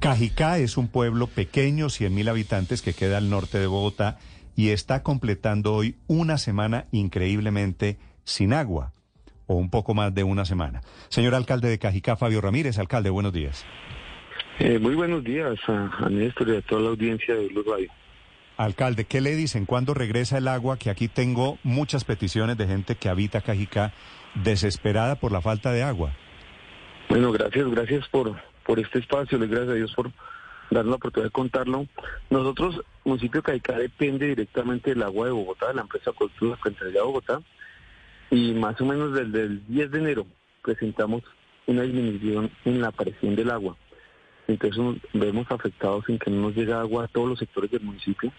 [0.00, 4.16] Cajicá es un pueblo pequeño, 100.000 habitantes, que queda al norte de Bogotá
[4.56, 8.92] y está completando hoy una semana increíblemente sin agua,
[9.46, 10.80] o un poco más de una semana.
[11.10, 13.66] Señor alcalde de Cajicá, Fabio Ramírez, alcalde, buenos días.
[14.58, 17.90] Eh, muy buenos días a, Néstor y a toda la audiencia de Blue Radio.
[18.56, 19.66] Alcalde, ¿qué le dicen?
[19.66, 20.78] ¿Cuándo regresa el agua?
[20.78, 23.92] Que aquí tengo muchas peticiones de gente que habita Cajicá
[24.34, 26.14] desesperada por la falta de agua.
[27.10, 28.34] Bueno, gracias, gracias por,
[28.70, 30.12] por este espacio, les gracias a Dios por
[30.70, 31.88] darnos la oportunidad de contarlo.
[32.30, 37.00] Nosotros, municipio de Cajicá depende directamente del agua de Bogotá, de la empresa Cultura de
[37.00, 37.42] Bogotá,
[38.30, 40.26] y más o menos desde el 10 de enero
[40.62, 41.24] presentamos
[41.66, 43.76] una disminución en la presión del agua.
[44.46, 48.32] Entonces vemos afectados en que no nos llega agua a todos los sectores del municipio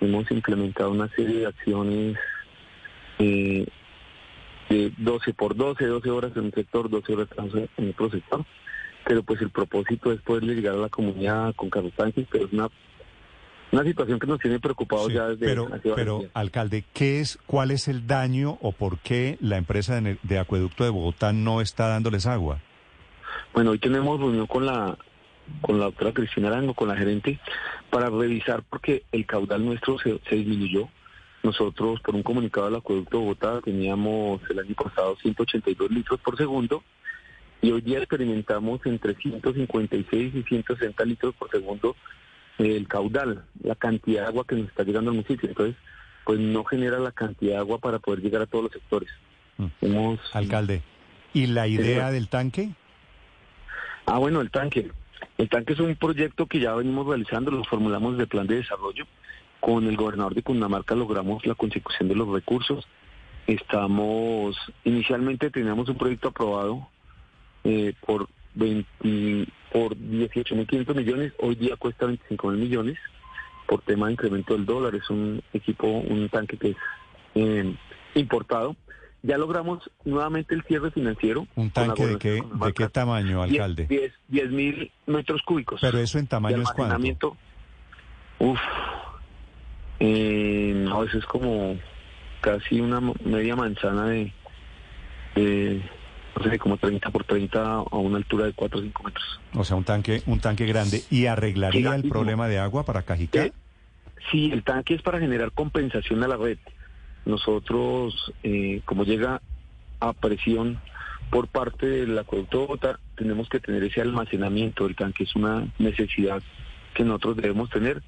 [0.00, 2.16] hemos implementado una serie de acciones
[3.18, 3.66] eh,
[4.70, 7.28] de 12 por 12, 12 horas en un sector, 12 horas
[7.76, 8.46] en otro sector.
[9.04, 12.52] Pero pues el propósito es poder llegar a la comunidad con carros tanques, pero es
[12.52, 12.68] una,
[13.72, 17.88] una situación que nos tiene preocupados ya desde Pero, pero alcalde, ¿qué es, ¿cuál es
[17.88, 22.26] el daño o por qué la empresa de, de acueducto de Bogotá no está dándoles
[22.26, 22.60] agua?
[23.52, 24.96] Bueno, hoy tenemos reunión con la
[25.60, 27.38] con la doctora Cristina Arango, con la gerente,
[27.90, 30.88] para revisar porque el caudal nuestro se, disminuyó.
[31.42, 36.36] Nosotros, por un comunicado del acueducto de Bogotá, teníamos el año pasado 182 litros por
[36.36, 36.84] segundo
[37.62, 41.96] y hoy día experimentamos entre 156 y 160 litros por segundo
[42.58, 45.48] el caudal, la cantidad de agua que nos está llegando al municipio.
[45.48, 45.76] Entonces,
[46.24, 49.08] pues no genera la cantidad de agua para poder llegar a todos los sectores.
[49.58, 50.14] Mm.
[50.32, 50.82] Alcalde,
[51.32, 52.70] ¿y la idea del tanque?
[54.06, 54.90] Ah, bueno, el tanque.
[55.38, 59.06] El tanque es un proyecto que ya venimos realizando, lo formulamos de plan de desarrollo.
[59.60, 62.88] Con el gobernador de Cundinamarca logramos la consecución de los recursos.
[63.46, 66.88] Estamos, inicialmente teníamos un proyecto aprobado
[67.64, 72.98] eh, por, 20, por 18.500 millones, hoy día cuesta 25.000 millones
[73.66, 74.94] por tema de incremento del dólar.
[74.94, 76.76] Es un equipo, un tanque que es
[77.34, 77.74] eh,
[78.14, 78.76] importado.
[79.24, 81.46] Ya logramos nuevamente el cierre financiero.
[81.54, 84.12] ¿Un tanque de qué, de qué tamaño, alcalde?
[84.28, 85.80] 10 mil metros cúbicos.
[85.80, 87.36] ¿Pero eso en tamaño es cuánto?
[88.40, 88.58] Uf,
[90.00, 91.78] eh, no, eso es como
[92.40, 94.32] casi una media manzana de,
[96.36, 99.40] no sé, como 30 por 30 a una altura de 4 o 5 metros.
[99.54, 101.02] O sea, un tanque, un tanque grande.
[101.10, 103.46] ¿Y arreglaría el problema de agua para Cajicá?
[103.46, 103.52] Eh,
[104.30, 106.58] sí, el tanque es para generar compensación a la red.
[107.24, 109.40] Nosotros, eh, como llega
[110.00, 110.80] a presión
[111.30, 116.42] por parte del acueducto de tenemos que tener ese almacenamiento del tanque, es una necesidad
[116.94, 118.02] que nosotros debemos tener.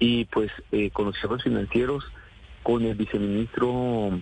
[0.00, 2.04] Y pues eh, con los cerros financieros,
[2.62, 4.20] con el viceministro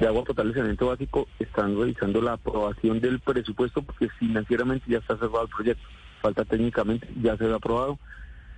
[0.00, 4.98] de Agua Potable y Saneamiento Básico, están realizando la aprobación del presupuesto porque financieramente ya
[4.98, 5.86] está cerrado el proyecto.
[6.22, 7.98] Falta técnicamente, ya se ha aprobado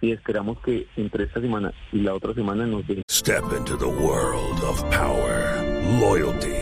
[0.00, 3.02] y esperamos que entre esta semana y la otra semana nos den.
[3.10, 5.62] Step into the world of power,
[6.00, 6.61] loyalty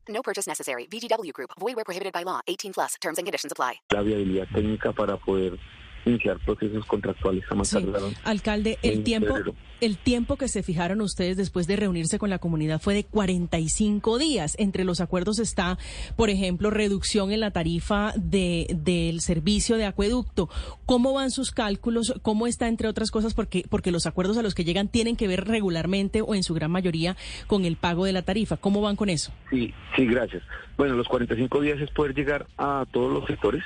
[0.11, 0.87] No purchase necessary.
[0.91, 1.51] VGW Group.
[1.59, 2.41] Void where prohibited by law.
[2.47, 2.95] 18 plus.
[3.01, 3.81] Terms and conditions apply.
[3.89, 5.57] La viabilidad técnica para poder
[6.05, 7.77] iniciar procesos contractuales a más sí.
[8.23, 9.35] Alcalde, el tiempo,
[9.81, 14.17] el tiempo que se fijaron ustedes después de reunirse con la comunidad fue de 45
[14.17, 14.55] días.
[14.59, 15.77] Entre los acuerdos está,
[16.15, 20.49] por ejemplo, reducción en la tarifa de, del servicio de acueducto.
[20.85, 22.13] ¿Cómo van sus cálculos?
[22.21, 23.33] ¿Cómo está, entre otras cosas?
[23.33, 26.53] Porque, porque los acuerdos a los que llegan tienen que ver regularmente o en su
[26.53, 27.15] gran mayoría
[27.47, 28.57] con el pago de la tarifa.
[28.57, 29.31] ¿Cómo van con eso?
[29.49, 30.43] Sí, sí, gracias.
[30.77, 33.63] Bueno, los 45 días es poder llegar a todos los sectores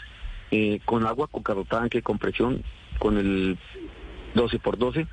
[0.57, 2.63] eh, con agua, con carrotanque, con presión,
[2.97, 3.57] con el
[4.35, 5.05] 12 por 12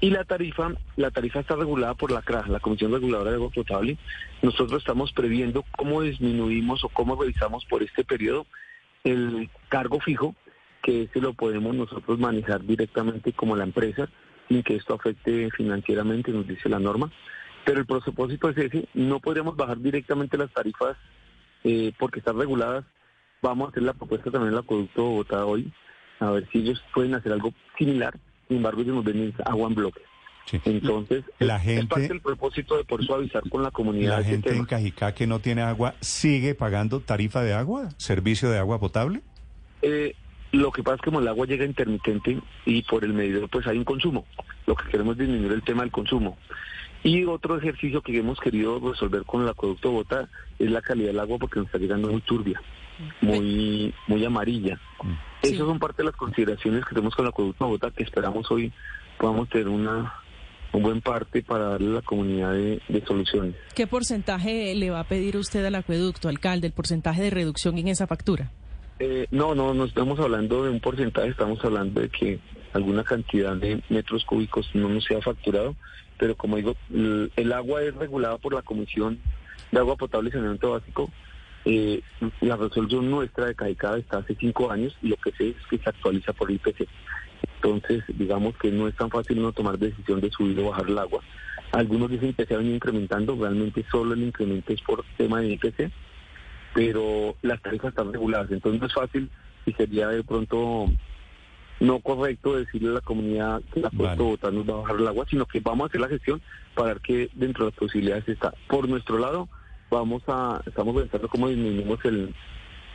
[0.00, 3.50] y la tarifa, la tarifa está regulada por la CRA, la Comisión Reguladora de Agua
[3.50, 3.96] Potable.
[4.42, 8.46] Nosotros estamos previendo cómo disminuimos o cómo revisamos por este periodo
[9.02, 10.34] el cargo fijo,
[10.82, 14.08] que ese lo podemos nosotros manejar directamente como la empresa,
[14.48, 17.10] sin que esto afecte financieramente, nos dice la norma.
[17.64, 20.98] Pero el propósito es ese, no podríamos bajar directamente las tarifas
[21.64, 22.84] eh, porque están reguladas
[23.44, 25.70] Vamos a hacer la propuesta también al acueducto de Bogotá hoy,
[26.18, 28.18] a ver si ellos pueden hacer algo similar.
[28.48, 30.00] Sin embargo, ellos nos ven agua en bloque.
[30.64, 34.16] Entonces, la gente, es parte del propósito de por suavizar con la comunidad.
[34.16, 38.56] ¿La gente en Cajicá que no tiene agua sigue pagando tarifa de agua, servicio de
[38.56, 39.20] agua potable?
[39.82, 40.14] Eh,
[40.52, 43.66] lo que pasa es que como el agua llega intermitente y por el medidor pues
[43.66, 44.24] hay un consumo.
[44.66, 46.38] Lo que queremos es disminuir el tema del consumo.
[47.02, 51.20] Y otro ejercicio que hemos querido resolver con el acueducto Bota es la calidad del
[51.20, 52.62] agua porque nos está llegando muy turbia,
[53.20, 54.78] muy, muy amarilla.
[55.42, 58.72] Esas son parte de las consideraciones que tenemos con el acueducto Bota que esperamos hoy
[59.18, 60.14] podamos tener una
[60.72, 63.54] un buen parte para darle a la comunidad de, soluciones.
[63.74, 67.88] ¿Qué porcentaje le va a pedir usted al acueducto, alcalde, el porcentaje de reducción en
[67.88, 68.50] esa factura?
[68.98, 72.40] Eh, no, no, no estamos hablando de un porcentaje, estamos hablando de que
[72.72, 75.76] alguna cantidad de metros cúbicos no nos sea facturado,
[76.18, 79.20] pero como digo, el, agua es regulada por la Comisión
[79.70, 81.10] de Agua Potable y Saneamiento Básico.
[81.64, 82.02] Eh,
[82.40, 85.78] la resolución nuestra de CAICADA está hace cinco años y lo que sé es que
[85.78, 86.86] se actualiza por IPC.
[87.56, 90.98] Entonces, digamos que no es tan fácil no tomar decisión de subir o bajar el
[90.98, 91.22] agua.
[91.72, 95.52] Algunos dicen que se ha venido incrementando, realmente solo el incremento es por tema de
[95.52, 95.90] IPC,
[96.74, 99.30] pero las tarifas están reguladas, entonces no es fácil
[99.66, 100.86] y sería de pronto
[101.80, 104.56] no correcto decirle a la comunidad que la puesto vale.
[104.56, 106.40] nos va a bajar el agua, sino que vamos a hacer la gestión
[106.74, 108.54] para ver que dentro de las posibilidades está.
[108.68, 109.48] Por nuestro lado,
[109.94, 112.34] vamos a, estamos pensando cómo disminuimos el,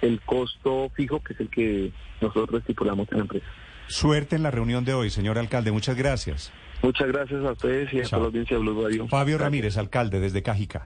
[0.02, 1.92] el costo fijo, que es el que
[2.22, 3.46] nosotros estipulamos en la empresa.
[3.88, 5.72] Suerte en la reunión de hoy, señor alcalde.
[5.72, 6.52] Muchas gracias.
[6.82, 9.08] Muchas gracias a ustedes y a toda la audiencia de Blue Radio.
[9.08, 10.86] Fabio Ramírez, alcalde desde Cajica.